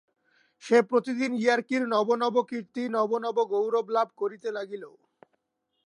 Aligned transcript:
সে 0.63 0.77
প্রতিদিন 0.89 1.31
ইয়ার্কির 1.35 1.83
নব 1.93 2.09
নব 2.21 2.35
কীর্তি, 2.49 2.83
নব 2.95 3.11
নব 3.23 3.37
গৌরবলাভ 3.51 4.07
করিতে 4.17 4.49
লাগিল। 4.57 4.83